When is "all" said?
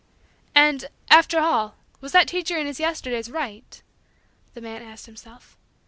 1.39-1.75